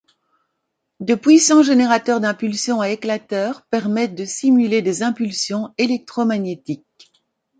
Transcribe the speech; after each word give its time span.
De 0.99 1.13
puissants 1.13 1.61
générateurs 1.61 2.19
d'impulsions 2.19 2.81
à 2.81 2.89
éclateur 2.89 3.67
permettent 3.69 4.15
de 4.15 4.25
simuler 4.25 4.81
des 4.81 5.03
impulsions 5.03 5.75
électromagnétiques. 5.77 7.11